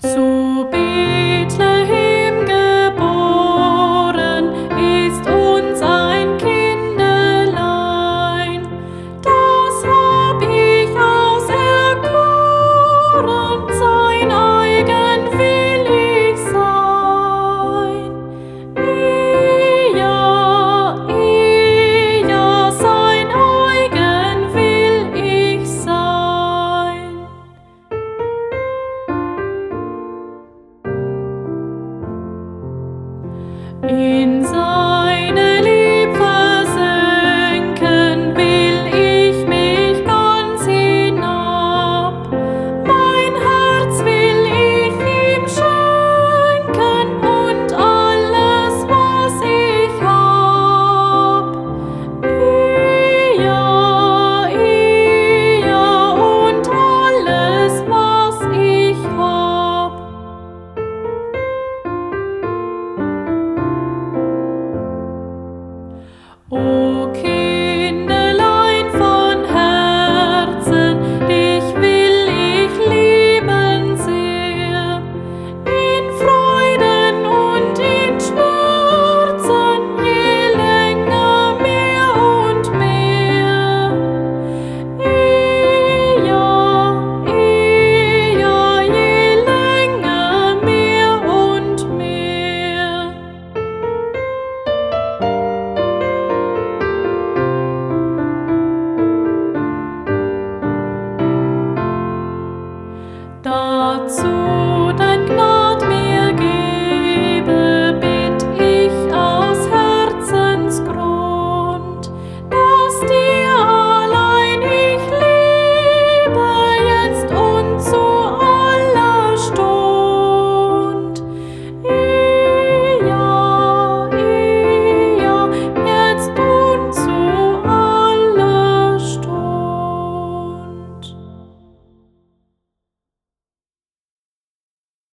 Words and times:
So. 0.00 1.17
in 33.82 34.57
zu. 104.08 104.57